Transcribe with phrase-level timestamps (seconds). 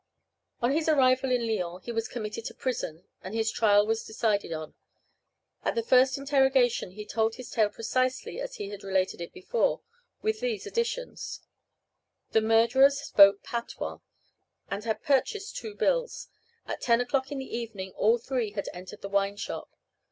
[0.63, 4.51] On his arrival in Lyons he was committed to prison, and his trial was decided
[4.51, 4.73] on.
[5.63, 9.81] At his first interrogation he told his tale precisely as he had related it before,
[10.23, 11.41] with these additions:
[12.31, 13.99] the murderers spoke patois,
[14.71, 16.29] and had purchased two bills.
[16.65, 19.75] At ten o'clock in the evening all three had entered the wine shop.